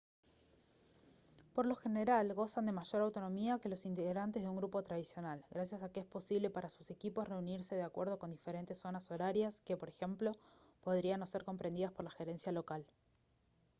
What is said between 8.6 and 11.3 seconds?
zonas horarias que por ejemplo podrían no